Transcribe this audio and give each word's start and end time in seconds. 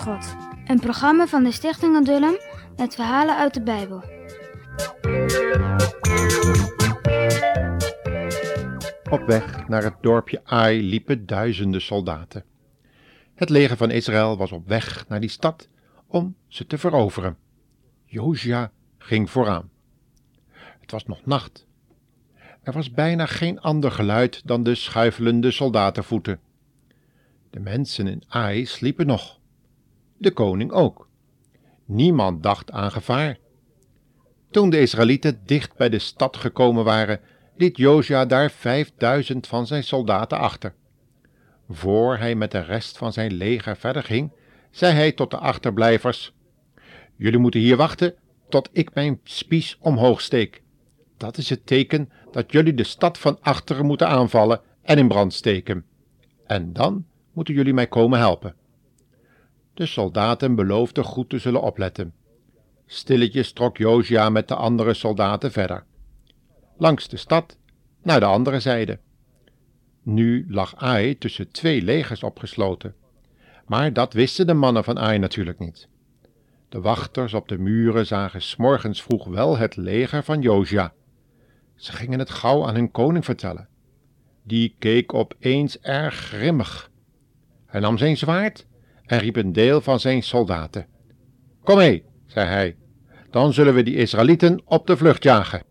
God. 0.00 0.36
Een 0.66 0.80
programma 0.80 1.26
van 1.26 1.44
de 1.44 1.52
Stichting 1.52 1.96
Adullam 1.96 2.36
met 2.76 2.94
verhalen 2.94 3.36
uit 3.36 3.54
de 3.54 3.62
Bijbel. 3.62 4.02
Op 9.10 9.22
weg 9.26 9.68
naar 9.68 9.82
het 9.82 9.94
dorpje 10.00 10.40
Ai 10.44 10.82
liepen 10.82 11.26
duizenden 11.26 11.80
soldaten. 11.82 12.44
Het 13.34 13.48
leger 13.48 13.76
van 13.76 13.90
Israël 13.90 14.36
was 14.36 14.52
op 14.52 14.68
weg 14.68 15.08
naar 15.08 15.20
die 15.20 15.30
stad 15.30 15.68
om 16.06 16.36
ze 16.48 16.66
te 16.66 16.78
veroveren. 16.78 17.36
Josia 18.04 18.72
ging 18.98 19.30
vooraan. 19.30 19.70
Het 20.80 20.90
was 20.90 21.06
nog 21.06 21.26
nacht. 21.26 21.66
Er 22.62 22.72
was 22.72 22.90
bijna 22.90 23.26
geen 23.26 23.60
ander 23.60 23.90
geluid 23.90 24.46
dan 24.46 24.62
de 24.62 24.74
schuifelende 24.74 25.50
soldatenvoeten. 25.50 26.40
De 27.50 27.60
mensen 27.60 28.06
in 28.06 28.22
Ai 28.28 28.66
sliepen 28.66 29.06
nog. 29.06 29.39
De 30.20 30.30
koning 30.30 30.72
ook. 30.72 31.08
Niemand 31.84 32.42
dacht 32.42 32.70
aan 32.70 32.90
gevaar. 32.90 33.38
Toen 34.50 34.70
de 34.70 34.80
Israëlieten 34.80 35.40
dicht 35.44 35.76
bij 35.76 35.88
de 35.88 35.98
stad 35.98 36.36
gekomen 36.36 36.84
waren, 36.84 37.20
liet 37.56 37.76
Josia 37.76 38.26
daar 38.26 38.50
vijfduizend 38.50 39.46
van 39.46 39.66
zijn 39.66 39.84
soldaten 39.84 40.38
achter. 40.38 40.74
Voor 41.68 42.16
hij 42.16 42.34
met 42.34 42.50
de 42.50 42.60
rest 42.60 42.98
van 42.98 43.12
zijn 43.12 43.32
leger 43.32 43.76
verder 43.76 44.02
ging, 44.02 44.32
zei 44.70 44.94
hij 44.94 45.12
tot 45.12 45.30
de 45.30 45.36
achterblijvers: 45.36 46.32
Jullie 47.16 47.38
moeten 47.38 47.60
hier 47.60 47.76
wachten 47.76 48.14
tot 48.48 48.68
ik 48.72 48.94
mijn 48.94 49.20
spies 49.24 49.78
omhoog 49.80 50.20
steek. 50.20 50.62
Dat 51.16 51.36
is 51.36 51.50
het 51.50 51.66
teken 51.66 52.10
dat 52.30 52.52
jullie 52.52 52.74
de 52.74 52.84
stad 52.84 53.18
van 53.18 53.38
achteren 53.40 53.86
moeten 53.86 54.08
aanvallen 54.08 54.60
en 54.82 54.98
in 54.98 55.08
brand 55.08 55.32
steken. 55.32 55.84
En 56.46 56.72
dan 56.72 57.06
moeten 57.32 57.54
jullie 57.54 57.74
mij 57.74 57.86
komen 57.86 58.18
helpen. 58.18 58.54
De 59.80 59.86
soldaten 59.86 60.54
beloofden 60.54 61.04
goed 61.04 61.28
te 61.28 61.38
zullen 61.38 61.62
opletten. 61.62 62.14
Stilletjes 62.86 63.52
trok 63.52 63.76
Josia 63.76 64.30
met 64.30 64.48
de 64.48 64.54
andere 64.54 64.94
soldaten 64.94 65.52
verder. 65.52 65.84
Langs 66.76 67.08
de 67.08 67.16
stad, 67.16 67.58
naar 68.02 68.20
de 68.20 68.26
andere 68.26 68.60
zijde. 68.60 68.98
Nu 70.02 70.46
lag 70.48 70.76
Ai 70.76 71.18
tussen 71.18 71.50
twee 71.50 71.82
legers 71.82 72.22
opgesloten. 72.22 72.94
Maar 73.66 73.92
dat 73.92 74.12
wisten 74.12 74.46
de 74.46 74.54
mannen 74.54 74.84
van 74.84 74.98
Ai 74.98 75.18
natuurlijk 75.18 75.58
niet. 75.58 75.88
De 76.68 76.80
wachters 76.80 77.34
op 77.34 77.48
de 77.48 77.58
muren 77.58 78.06
zagen 78.06 78.42
s'morgens 78.42 79.02
vroeg 79.02 79.26
wel 79.26 79.56
het 79.56 79.76
leger 79.76 80.24
van 80.24 80.40
Josia. 80.40 80.92
Ze 81.74 81.92
gingen 81.92 82.18
het 82.18 82.30
gauw 82.30 82.66
aan 82.66 82.74
hun 82.74 82.90
koning 82.90 83.24
vertellen. 83.24 83.68
Die 84.42 84.74
keek 84.78 85.14
opeens 85.14 85.80
erg 85.80 86.14
grimmig. 86.14 86.90
Hij 87.66 87.80
nam 87.80 87.98
zijn 87.98 88.16
zwaard 88.16 88.68
en 89.10 89.18
riep 89.18 89.36
een 89.36 89.52
deel 89.52 89.80
van 89.80 90.00
zijn 90.00 90.22
soldaten. 90.22 90.86
Kom 91.62 91.76
mee, 91.76 92.04
zei 92.26 92.46
hij, 92.46 92.76
dan 93.30 93.52
zullen 93.52 93.74
we 93.74 93.82
die 93.82 93.96
Israëlieten 93.96 94.62
op 94.64 94.86
de 94.86 94.96
vlucht 94.96 95.22
jagen. 95.22 95.62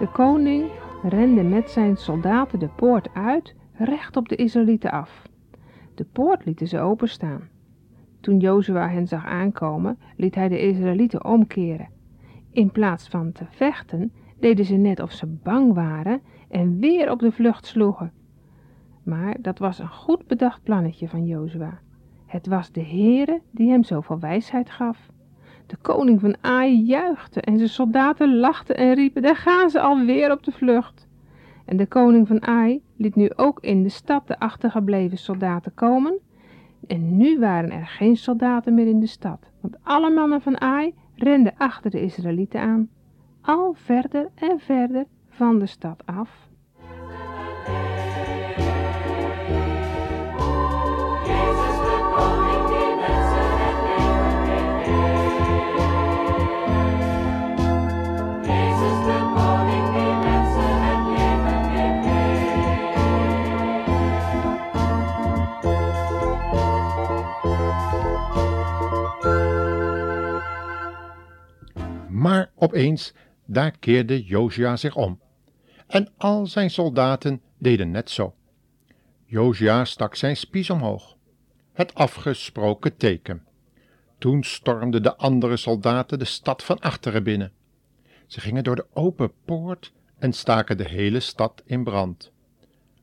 De 0.00 0.08
koning 0.08 0.70
rende 1.02 1.42
met 1.42 1.70
zijn 1.70 1.96
soldaten 1.96 2.58
de 2.58 2.68
poort 2.68 3.14
uit, 3.14 3.54
recht 3.72 4.16
op 4.16 4.28
de 4.28 4.36
Israëlieten 4.36 4.90
af. 4.90 5.22
De 5.94 6.04
poort 6.04 6.44
lieten 6.44 6.68
ze 6.68 6.78
openstaan. 6.78 7.48
Toen 8.20 8.38
Jozua 8.38 8.88
hen 8.88 9.06
zag 9.06 9.24
aankomen, 9.24 9.98
liet 10.16 10.34
hij 10.34 10.48
de 10.48 10.60
Israëlieten 10.60 11.24
omkeren. 11.24 11.88
In 12.50 12.70
plaats 12.70 13.08
van 13.08 13.32
te 13.32 13.44
vechten, 13.48 14.12
deden 14.38 14.64
ze 14.64 14.74
net 14.74 15.00
of 15.00 15.12
ze 15.12 15.26
bang 15.26 15.74
waren 15.74 16.20
en 16.48 16.78
weer 16.78 17.10
op 17.10 17.18
de 17.18 17.32
vlucht 17.32 17.66
sloegen. 17.66 18.12
Maar 19.02 19.36
dat 19.40 19.58
was 19.58 19.78
een 19.78 19.92
goed 19.92 20.26
bedacht 20.26 20.62
plannetje 20.62 21.08
van 21.08 21.26
Jozua. 21.26 21.78
Het 22.26 22.46
was 22.46 22.72
de 22.72 22.84
Heere 22.84 23.40
die 23.50 23.70
hem 23.70 23.84
zoveel 23.84 24.18
wijsheid 24.18 24.70
gaf. 24.70 25.10
De 25.70 25.76
koning 25.82 26.20
van 26.20 26.36
Ai 26.40 26.82
juichte 26.84 27.40
en 27.40 27.56
zijn 27.56 27.68
soldaten 27.68 28.36
lachten 28.36 28.76
en 28.76 28.94
riepen, 28.94 29.22
daar 29.22 29.36
gaan 29.36 29.70
ze 29.70 29.80
alweer 29.80 30.32
op 30.32 30.42
de 30.42 30.52
vlucht. 30.52 31.06
En 31.64 31.76
de 31.76 31.86
koning 31.86 32.26
van 32.26 32.42
Ai 32.42 32.82
liet 32.96 33.14
nu 33.14 33.30
ook 33.36 33.60
in 33.60 33.82
de 33.82 33.88
stad 33.88 34.26
de 34.26 34.38
achtergebleven 34.38 35.18
soldaten 35.18 35.74
komen. 35.74 36.18
En 36.86 37.16
nu 37.16 37.38
waren 37.38 37.70
er 37.70 37.86
geen 37.86 38.16
soldaten 38.16 38.74
meer 38.74 38.86
in 38.86 39.00
de 39.00 39.06
stad, 39.06 39.50
want 39.60 39.76
alle 39.82 40.10
mannen 40.10 40.40
van 40.40 40.60
Ai 40.60 40.94
renden 41.14 41.54
achter 41.56 41.90
de 41.90 42.02
Israëlieten 42.02 42.60
aan, 42.60 42.88
al 43.40 43.72
verder 43.72 44.28
en 44.34 44.60
verder 44.60 45.04
van 45.28 45.58
de 45.58 45.66
stad 45.66 46.02
af. 46.06 46.48
Opeens, 72.70 73.14
daar 73.46 73.78
keerde 73.78 74.24
Josia 74.24 74.76
zich 74.76 74.96
om. 74.96 75.20
En 75.86 76.08
al 76.16 76.46
zijn 76.46 76.70
soldaten 76.70 77.40
deden 77.58 77.90
net 77.90 78.10
zo. 78.10 78.34
Josia 79.24 79.84
stak 79.84 80.14
zijn 80.14 80.36
spies 80.36 80.70
omhoog. 80.70 81.16
Het 81.72 81.94
afgesproken 81.94 82.96
teken. 82.96 83.44
Toen 84.18 84.42
stormden 84.42 85.02
de 85.02 85.16
andere 85.16 85.56
soldaten 85.56 86.18
de 86.18 86.24
stad 86.24 86.64
van 86.64 86.78
achteren 86.78 87.22
binnen. 87.22 87.52
Ze 88.26 88.40
gingen 88.40 88.64
door 88.64 88.76
de 88.76 88.86
open 88.92 89.32
poort 89.44 89.92
en 90.18 90.32
staken 90.32 90.76
de 90.76 90.88
hele 90.88 91.20
stad 91.20 91.62
in 91.64 91.84
brand. 91.84 92.32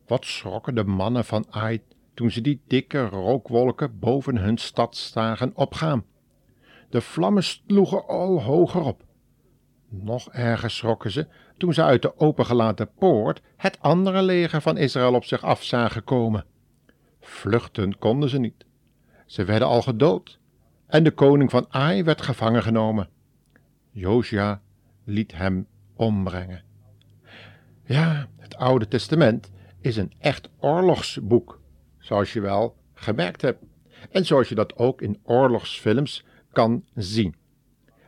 Wat 0.06 0.25
schrokken 0.25 0.75
de 0.75 0.83
mannen 0.83 1.25
van 1.25 1.45
Ai 1.50 1.81
toen 2.13 2.31
ze 2.31 2.42
die 2.42 2.62
dikke 2.68 3.06
rookwolken 3.06 4.00
boven 4.00 4.38
hun 4.38 4.57
stad 4.57 4.95
zagen 4.95 5.51
opgaan. 5.56 6.06
De 6.89 7.01
vlammen 7.01 7.44
sloegen 7.44 8.07
al 8.07 8.42
hoger 8.42 8.81
op. 8.81 9.06
Nog 9.89 10.30
erger 10.30 10.72
schrokken 10.72 11.12
ze 11.12 11.28
toen 11.57 11.74
ze 11.74 11.84
uit 11.84 12.01
de 12.01 12.19
opengelaten 12.19 12.89
poort 12.98 13.42
het 13.57 13.81
andere 13.81 14.22
leger 14.22 14.62
van 14.62 14.78
Israël 14.78 15.13
op 15.13 15.24
zich 15.24 15.44
af 15.44 15.63
zagen 15.63 16.04
komen. 16.04 16.45
Vluchten 17.19 17.98
konden 17.98 18.30
ze 18.30 18.39
niet. 18.39 18.66
Ze 19.25 19.44
werden 19.44 19.68
al 19.68 19.81
gedood 19.81 20.39
en 20.88 21.04
de 21.04 21.12
koning 21.12 21.50
van 21.50 21.66
Ai 21.69 22.04
werd 22.04 22.22
gevangen 22.22 22.63
genomen. 22.63 23.10
Josia 23.92 24.62
liet 25.04 25.36
hem 25.36 25.68
ombrengen. 25.95 26.63
Ja, 27.83 28.28
het 28.38 28.56
Oude 28.56 28.88
Testament 28.88 29.51
is 29.81 29.98
een 29.98 30.13
echt 30.19 30.50
oorlogsboek, 30.60 31.60
zoals 31.98 32.33
je 32.33 32.42
wel 32.42 32.75
gemerkt 32.94 33.42
hebt, 33.42 33.63
en 34.12 34.25
zoals 34.25 34.50
je 34.50 34.56
dat 34.56 34.75
ook 34.75 35.01
in 35.01 35.19
oorlogsfilms 35.24 36.25
kan 36.51 36.86
zien. 36.95 37.36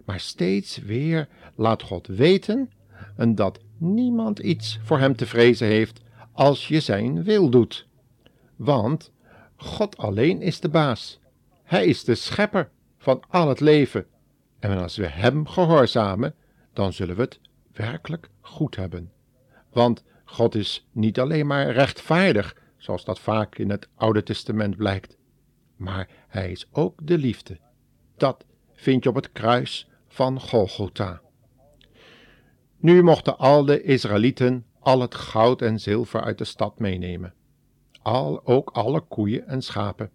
Maar 0.10 0.20
steeds 0.20 0.78
weer 0.78 1.28
laat 1.56 1.82
God 1.82 2.08
weten 2.08 2.72
en 3.18 3.36
dat 3.36 3.60
niemand 3.78 4.40
iets 4.40 4.80
voor 4.84 5.00
hem 5.00 5.16
te 5.16 5.26
vrezen 5.26 5.68
heeft 5.68 6.02
als 6.32 6.68
je 6.68 6.80
zijn 6.80 7.24
wil 7.24 7.50
doet. 7.50 7.88
Want 8.56 9.12
God 9.56 9.98
alleen 9.98 10.42
is 10.42 10.60
de 10.60 10.70
baas. 10.70 11.20
Hij 11.64 11.86
is 11.86 12.04
de 12.04 12.16
schepper 12.16 12.70
van 12.98 13.24
al 13.28 13.50
het 13.50 13.60
leven. 13.60 14.06
En 14.60 14.78
als 14.78 14.98
we 14.98 15.08
hem 15.08 15.48
gehoorzamen, 15.48 16.36
dan 16.74 16.94
zullen 16.94 17.16
we 17.16 17.22
het 17.22 17.40
werkelijk 17.74 18.30
goed 18.42 18.76
hebben. 18.76 19.12
Want 19.72 20.04
God 20.26 20.56
is 20.56 20.88
niet 20.92 21.20
alleen 21.20 21.48
maar 21.48 21.72
rechtvaardig, 21.72 22.56
zoals 22.78 23.06
dat 23.06 23.20
vaak 23.20 23.58
in 23.58 23.70
het 23.70 23.88
Oude 23.96 24.24
Testament 24.24 24.76
blijkt, 24.76 25.18
maar 25.76 26.10
hij 26.28 26.52
is 26.52 26.68
ook 26.72 27.00
de 27.04 27.18
liefde. 27.18 27.58
Dat 28.18 28.46
vind 28.74 29.04
je 29.04 29.10
op 29.10 29.16
het 29.16 29.32
kruis 29.32 29.88
van 30.10 30.40
Golgotha. 30.40 31.22
Nu 32.78 33.04
mochten 33.04 33.38
al 33.38 33.66
de 33.66 33.82
Israëlieten 33.84 34.66
al 34.80 35.02
het 35.02 35.16
goud 35.16 35.62
en 35.62 35.80
zilver 35.80 36.22
uit 36.22 36.38
de 36.38 36.44
stad 36.44 36.80
meenemen, 36.80 37.34
al, 38.02 38.46
ook 38.46 38.70
alle 38.70 39.02
koeien 39.02 39.48
en 39.48 39.62
schapen. 39.62 40.12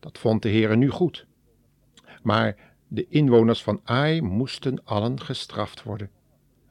Dat 0.00 0.18
vond 0.18 0.42
de 0.42 0.48
Heere 0.48 0.76
nu 0.76 0.90
goed. 0.90 1.26
Maar 2.22 2.74
de 2.88 3.06
inwoners 3.08 3.62
van 3.62 3.80
Ai 3.84 4.20
moesten 4.20 4.84
allen 4.84 5.20
gestraft 5.20 5.82
worden, 5.82 6.10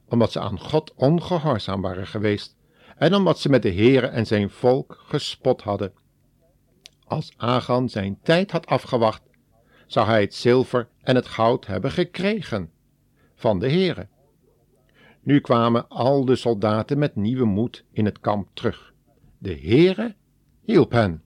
omdat 0.08 0.32
ze 0.32 0.40
aan 0.40 0.60
God 0.60 0.94
ongehoorzaam 0.94 1.80
waren 1.80 2.06
geweest 2.06 2.56
en 2.96 3.14
omdat 3.14 3.38
ze 3.38 3.48
met 3.48 3.62
de 3.62 3.72
Heere 3.72 4.06
en 4.06 4.26
zijn 4.26 4.50
volk 4.50 5.02
gespot 5.06 5.62
hadden. 5.62 5.92
Als 7.04 7.32
Agan 7.36 7.88
zijn 7.88 8.18
tijd 8.22 8.50
had 8.50 8.66
afgewacht, 8.66 9.22
zou 9.86 10.06
hij 10.06 10.20
het 10.20 10.34
zilver 10.34 10.88
en 11.02 11.14
het 11.14 11.26
goud 11.26 11.66
hebben 11.66 11.90
gekregen 11.90 12.70
van 13.34 13.58
de 13.58 13.70
Heere. 13.70 14.08
Nu 15.22 15.40
kwamen 15.40 15.88
al 15.88 16.24
de 16.24 16.36
soldaten 16.36 16.98
met 16.98 17.16
nieuwe 17.16 17.44
moed 17.44 17.84
in 17.92 18.04
het 18.04 18.20
kamp 18.20 18.48
terug. 18.52 18.92
De 19.38 19.58
Heere 19.58 20.14
hielp 20.62 20.92
hen. 20.92 21.22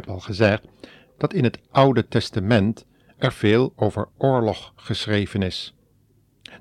Heb 0.00 0.14
al 0.14 0.20
gezegd 0.20 0.64
dat 1.18 1.34
in 1.34 1.44
het 1.44 1.60
Oude 1.70 2.08
Testament 2.08 2.84
er 3.16 3.32
veel 3.32 3.72
over 3.76 4.08
oorlog 4.18 4.72
geschreven 4.76 5.42
is. 5.42 5.74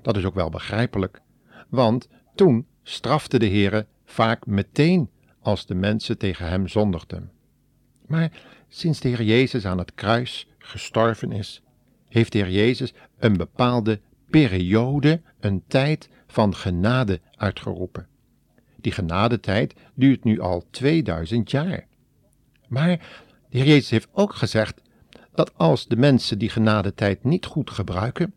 Dat 0.01 0.17
is 0.17 0.25
ook 0.25 0.33
wel 0.33 0.49
begrijpelijk, 0.49 1.21
want 1.69 2.09
toen 2.35 2.67
strafte 2.83 3.39
de 3.39 3.47
Heere 3.47 3.85
vaak 4.05 4.45
meteen 4.45 5.09
als 5.41 5.65
de 5.65 5.75
mensen 5.75 6.17
tegen 6.17 6.49
hem 6.49 6.67
zondigden. 6.67 7.31
Maar 8.07 8.31
sinds 8.67 8.99
de 8.99 9.07
Heer 9.07 9.23
Jezus 9.23 9.65
aan 9.65 9.77
het 9.77 9.93
kruis 9.95 10.47
gestorven 10.57 11.31
is, 11.31 11.61
heeft 12.09 12.31
de 12.31 12.37
Heer 12.37 12.51
Jezus 12.51 12.93
een 13.19 13.37
bepaalde 13.37 13.99
periode, 14.29 15.21
een 15.39 15.63
tijd 15.67 16.09
van 16.27 16.55
genade 16.55 17.19
uitgeroepen. 17.35 18.07
Die 18.75 18.91
genadetijd 18.91 19.73
duurt 19.93 20.23
nu 20.23 20.39
al 20.39 20.65
2000 20.69 21.51
jaar. 21.51 21.87
Maar 22.67 23.23
de 23.49 23.57
Heer 23.57 23.67
Jezus 23.67 23.89
heeft 23.89 24.09
ook 24.11 24.33
gezegd 24.33 24.81
dat 25.33 25.57
als 25.57 25.87
de 25.87 25.95
mensen 25.95 26.39
die 26.39 26.49
genadetijd 26.49 27.23
niet 27.23 27.45
goed 27.45 27.69
gebruiken 27.69 28.33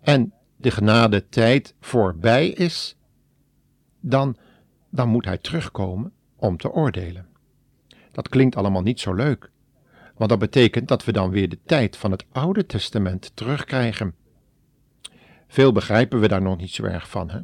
en 0.00 0.32
de 0.56 0.70
genadetijd 0.70 1.74
voorbij 1.80 2.48
is, 2.48 2.96
dan, 4.00 4.36
dan 4.90 5.08
moet 5.08 5.24
hij 5.24 5.38
terugkomen 5.38 6.12
om 6.36 6.56
te 6.56 6.70
oordelen. 6.70 7.26
Dat 8.12 8.28
klinkt 8.28 8.56
allemaal 8.56 8.82
niet 8.82 9.00
zo 9.00 9.14
leuk, 9.14 9.50
want 10.16 10.30
dat 10.30 10.38
betekent 10.38 10.88
dat 10.88 11.04
we 11.04 11.12
dan 11.12 11.30
weer 11.30 11.48
de 11.48 11.58
tijd 11.66 11.96
van 11.96 12.10
het 12.10 12.24
Oude 12.32 12.66
Testament 12.66 13.30
terugkrijgen. 13.34 14.14
Veel 15.48 15.72
begrijpen 15.72 16.20
we 16.20 16.28
daar 16.28 16.42
nog 16.42 16.56
niet 16.56 16.70
zo 16.70 16.84
erg 16.84 17.08
van. 17.08 17.30
Hè? 17.30 17.40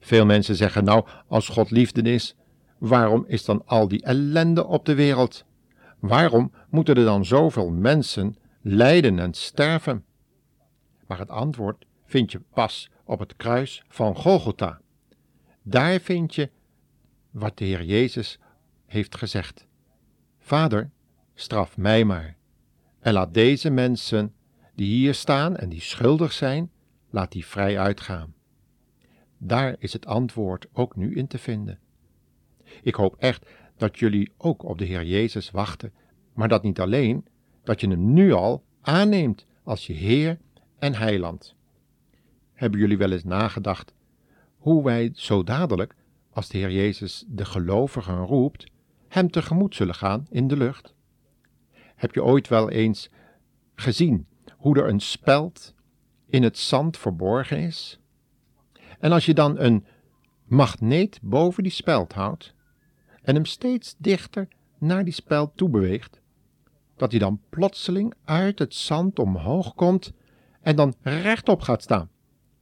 Veel 0.00 0.26
mensen 0.26 0.56
zeggen 0.56 0.84
nou, 0.84 1.06
als 1.26 1.48
God 1.48 1.70
liefde 1.70 2.02
is, 2.02 2.36
waarom 2.78 3.24
is 3.26 3.44
dan 3.44 3.62
al 3.66 3.88
die 3.88 4.02
ellende 4.02 4.66
op 4.66 4.84
de 4.84 4.94
wereld? 4.94 5.44
Waarom 6.00 6.52
moeten 6.68 6.94
er 6.94 7.04
dan 7.04 7.24
zoveel 7.24 7.70
mensen 7.70 8.36
lijden 8.60 9.18
en 9.18 9.34
sterven? 9.34 10.04
Maar 11.06 11.18
het 11.18 11.30
antwoord 11.30 11.86
vind 12.04 12.32
je 12.32 12.40
pas 12.52 12.90
op 13.04 13.18
het 13.18 13.36
kruis 13.36 13.82
van 13.88 14.16
Golgotha. 14.16 14.80
Daar 15.62 16.00
vind 16.00 16.34
je 16.34 16.50
wat 17.30 17.58
de 17.58 17.64
Heer 17.64 17.84
Jezus 17.84 18.38
heeft 18.86 19.16
gezegd. 19.16 19.66
Vader, 20.38 20.90
straf 21.34 21.76
mij 21.76 22.04
maar 22.04 22.36
en 23.00 23.12
laat 23.12 23.34
deze 23.34 23.70
mensen 23.70 24.34
die 24.74 24.86
hier 24.86 25.14
staan 25.14 25.56
en 25.56 25.68
die 25.68 25.80
schuldig 25.80 26.32
zijn, 26.32 26.70
laat 27.10 27.32
die 27.32 27.46
vrij 27.46 27.78
uitgaan. 27.78 28.34
Daar 29.38 29.76
is 29.78 29.92
het 29.92 30.06
antwoord 30.06 30.66
ook 30.72 30.96
nu 30.96 31.14
in 31.14 31.26
te 31.26 31.38
vinden. 31.38 31.78
Ik 32.82 32.94
hoop 32.94 33.16
echt 33.18 33.50
dat 33.80 33.98
jullie 33.98 34.32
ook 34.36 34.62
op 34.62 34.78
de 34.78 34.84
Heer 34.84 35.04
Jezus 35.04 35.50
wachten, 35.50 35.92
maar 36.34 36.48
dat 36.48 36.62
niet 36.62 36.80
alleen, 36.80 37.26
dat 37.64 37.80
je 37.80 37.88
hem 37.88 38.12
nu 38.12 38.32
al 38.32 38.64
aanneemt 38.80 39.46
als 39.62 39.86
je 39.86 39.92
Heer 39.92 40.38
en 40.78 40.94
Heiland. 40.94 41.54
Hebben 42.52 42.80
jullie 42.80 42.98
wel 42.98 43.12
eens 43.12 43.24
nagedacht 43.24 43.94
hoe 44.56 44.84
wij 44.84 45.10
zo 45.14 45.42
dadelijk, 45.42 45.94
als 46.30 46.48
de 46.48 46.58
Heer 46.58 46.70
Jezus 46.70 47.24
de 47.28 47.44
gelovigen 47.44 48.24
roept, 48.24 48.70
hem 49.08 49.30
tegemoet 49.30 49.74
zullen 49.74 49.94
gaan 49.94 50.26
in 50.30 50.48
de 50.48 50.56
lucht? 50.56 50.94
Heb 51.74 52.14
je 52.14 52.24
ooit 52.24 52.48
wel 52.48 52.70
eens 52.70 53.10
gezien 53.74 54.26
hoe 54.56 54.76
er 54.76 54.88
een 54.88 55.00
speld 55.00 55.74
in 56.26 56.42
het 56.42 56.58
zand 56.58 56.98
verborgen 56.98 57.58
is? 57.58 58.00
En 58.98 59.12
als 59.12 59.26
je 59.26 59.34
dan 59.34 59.58
een 59.58 59.84
magneet 60.44 61.18
boven 61.22 61.62
die 61.62 61.72
speld 61.72 62.12
houdt 62.12 62.54
en 63.22 63.34
hem 63.34 63.44
steeds 63.44 63.94
dichter 63.98 64.48
naar 64.78 65.04
die 65.04 65.12
speld 65.12 65.56
toe 65.56 65.68
beweegt, 65.68 66.20
dat 66.96 67.10
hij 67.10 67.20
dan 67.20 67.40
plotseling 67.48 68.14
uit 68.24 68.58
het 68.58 68.74
zand 68.74 69.18
omhoog 69.18 69.74
komt 69.74 70.12
en 70.60 70.76
dan 70.76 70.94
rechtop 71.02 71.60
gaat 71.60 71.82
staan, 71.82 72.10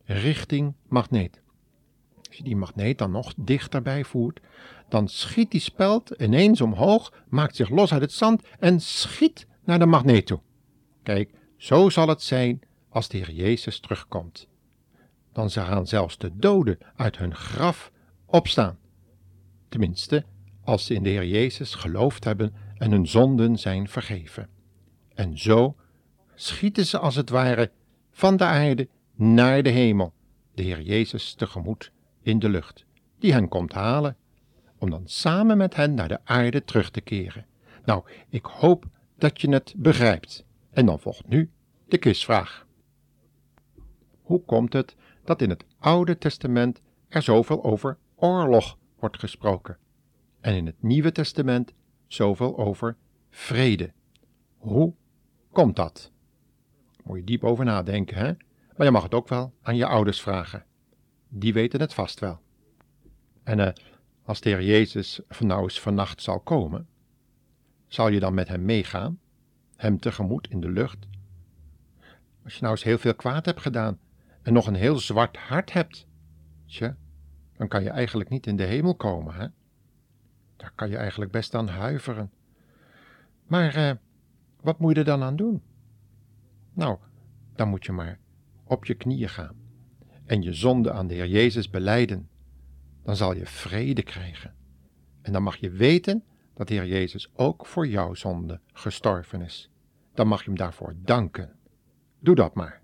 richting 0.05 0.75
magneet. 0.88 1.41
Als 2.29 2.37
je 2.37 2.43
die 2.43 2.57
magneet 2.57 2.99
dan 2.99 3.11
nog 3.11 3.35
dichterbij 3.37 4.05
voert, 4.05 4.41
dan 4.88 5.09
schiet 5.09 5.50
die 5.50 5.61
speld 5.61 6.11
ineens 6.11 6.61
omhoog, 6.61 7.12
maakt 7.29 7.57
zich 7.57 7.69
los 7.69 7.93
uit 7.93 8.03
het 8.03 8.12
zand 8.12 8.43
en 8.59 8.81
schiet 8.81 9.47
naar 9.65 9.79
de 9.79 9.87
magneet 9.87 10.27
toe. 10.27 10.41
Kijk, 11.03 11.31
zo 11.57 11.88
zal 11.88 12.09
het 12.09 12.23
zijn 12.23 12.61
als 12.88 13.09
de 13.09 13.17
Heer 13.17 13.31
Jezus 13.31 13.81
terugkomt. 13.81 14.49
Dan 15.33 15.50
gaan 15.50 15.87
zelfs 15.87 16.19
de 16.19 16.31
doden 16.37 16.79
uit 16.97 17.19
hun 17.19 17.35
graf 17.35 17.93
opstaan. 18.27 18.79
Tenminste, 19.69 20.25
als 20.68 20.87
ze 20.87 20.94
in 20.94 21.02
de 21.02 21.08
Heer 21.08 21.26
Jezus 21.26 21.75
geloofd 21.75 22.25
hebben 22.25 22.54
en 22.76 22.90
hun 22.90 23.06
zonden 23.06 23.56
zijn 23.56 23.88
vergeven. 23.88 24.48
En 25.14 25.38
zo 25.38 25.76
schieten 26.34 26.87
ze 26.87 26.98
als 26.98 27.14
het 27.14 27.30
ware 27.30 27.70
van 28.10 28.37
de 28.37 28.44
aarde 28.44 28.88
naar 29.14 29.62
de 29.62 29.70
hemel, 29.70 30.12
de 30.54 30.62
Heer 30.62 30.82
Jezus 30.82 31.34
tegemoet 31.34 31.92
in 32.22 32.38
de 32.38 32.48
lucht, 32.48 32.84
die 33.18 33.32
hen 33.32 33.48
komt 33.48 33.72
halen, 33.72 34.16
om 34.78 34.90
dan 34.90 35.02
samen 35.04 35.56
met 35.56 35.75
hen 35.75 35.94
naar 35.94 36.08
de 36.08 36.18
aarde 36.25 36.64
terug 36.64 36.90
te 36.90 37.00
keren. 37.00 37.46
Nou, 37.84 38.04
ik 38.28 38.44
hoop 38.44 38.84
dat 39.18 39.40
je 39.40 39.50
het 39.50 39.75
begrijpt. 39.76 40.44
En 40.70 40.87
dan 40.87 41.00
volgt 41.00 41.28
nu 41.28 41.50
de 41.88 41.98
quizvraag. 41.98 42.66
Hoe 44.22 44.42
komt 44.44 44.72
het 44.72 44.96
dat 45.25 45.42
in 45.42 45.50
het 45.50 45.64
Oude 45.78 46.18
Testament 46.18 46.80
er 47.08 47.22
zoveel 47.22 47.64
over 47.64 47.98
oorlog 48.16 48.78
wordt 48.98 49.18
gesproken 49.18 49.78
en 50.40 50.54
in 50.54 50.66
het 50.66 50.83
Nieuwe 50.83 51.12
Testament 51.12 51.73
zoveel 52.07 52.59
over 52.59 52.97
vrede? 53.30 53.92
Hoe 54.57 54.95
komt 55.52 55.76
dat? 55.76 56.12
Moet 57.04 57.18
je 57.18 57.25
diep 57.25 57.45
over 57.45 57.64
nadenken, 57.64 58.16
hè? 58.16 58.33
Maar 58.76 58.87
je 58.87 58.92
mag 58.92 59.02
het 59.02 59.14
ook 59.14 59.28
wel 59.28 59.52
aan 59.62 59.76
je 59.76 59.87
ouders 59.87 60.21
vragen. 60.21 60.64
Die 61.28 61.52
weten 61.52 61.80
het 61.80 61.95
vast 61.95 62.21
wel. 62.21 62.40
En 63.42 63.59
uh, 63.59 63.68
als 64.23 64.40
de 64.40 64.49
Heer 64.49 64.62
Jezus 64.62 65.21
van 65.28 65.47
nou 65.47 65.62
eens 65.62 65.80
vannacht 65.80 66.23
zal 66.23 66.40
komen, 66.40 66.88
zal 67.87 68.09
je 68.09 68.21
dan 68.21 68.35
met 68.35 68.49
hem 68.49 68.64
meegaan, 68.64 69.18
hem 69.76 69.99
tegemoet 69.99 70.50
in 70.50 70.61
de 70.61 70.71
lucht? 70.71 71.07
Als 72.45 72.54
je 72.54 72.61
nou 72.61 72.73
eens 72.73 72.85
heel 72.85 72.99
veel 72.99 73.14
kwaad 73.14 73.47
hebt 73.47 73.61
gedaan 73.61 73.99
en 74.42 74.52
nog 74.52 74.66
een 74.66 74.75
heel 74.75 74.99
zwart 74.99 75.37
hart 75.37 75.73
hebt, 75.73 76.07
tja, 76.66 76.97
dan 77.57 77.68
kan 77.68 77.83
je 77.83 77.90
eigenlijk 77.90 78.30
niet 78.30 78.47
in 78.47 78.57
de 78.57 78.64
hemel 78.64 78.95
komen, 78.95 79.35
hè? 79.35 79.47
Daar 80.59 80.73
kan 80.75 80.88
je 80.88 80.97
eigenlijk 80.97 81.31
best 81.31 81.55
aan 81.55 81.69
huiveren. 81.69 82.31
Maar 83.47 83.77
uh, 83.77 83.91
wat 84.61 84.79
moet 84.79 84.93
je 84.93 84.99
er 84.99 85.05
dan 85.05 85.23
aan 85.23 85.37
doen? 85.37 85.62
Nou, 86.73 86.99
dan 87.55 87.69
moet 87.69 87.85
je 87.85 87.93
maar 87.93 88.19
op 88.65 88.85
je 88.85 88.95
knieën 88.95 89.29
gaan 89.29 89.57
en 90.25 90.43
je 90.43 90.53
zonde 90.53 90.93
aan 90.93 91.07
de 91.07 91.15
Heer 91.15 91.27
Jezus 91.27 91.71
beleiden. 91.71 92.29
Dan 93.03 93.17
zal 93.17 93.35
je 93.35 93.47
vrede 93.47 94.03
krijgen. 94.03 94.55
En 95.23 95.33
dan 95.33 95.43
mag 95.43 95.57
je 95.57 95.71
weten 95.71 96.25
dat 96.55 96.69
de 96.69 96.75
Heer 96.75 96.87
Jezus 96.87 97.31
ook 97.35 97.67
voor 97.67 97.87
jouw 97.87 98.15
zonde 98.15 98.61
gestorven 98.73 99.43
is. 99.43 99.71
Dan 100.15 100.27
mag 100.27 100.41
je 100.41 100.47
hem 100.47 100.59
daarvoor 100.59 100.95
danken. 100.97 101.57
Doe 102.19 102.35
dat 102.35 102.55
maar. 102.55 102.81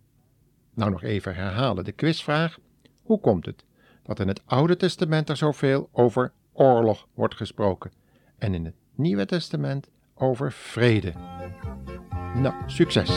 Nou 0.75 0.91
nog 0.91 1.03
even 1.03 1.35
herhalen 1.35 1.85
de 1.85 1.93
quizvraag. 1.93 2.59
Hoe 3.03 3.21
komt 3.21 3.47
het 3.47 3.65
dat 4.03 4.21
in 4.21 4.29
het 4.29 4.43
Oude 4.47 4.77
Testament 4.77 5.29
er 5.29 5.37
zoveel 5.37 5.89
over 5.93 6.33
oorlog 6.55 7.07
wordt 7.15 7.35
gesproken 7.35 7.93
en 8.39 8.55
in 8.55 8.65
het 8.65 8.75
Nieuwe 8.95 9.27
Testament 9.27 9.89
over 10.15 10.53
vrede. 10.53 11.13
Nou, 12.35 12.55
succes! 12.67 13.11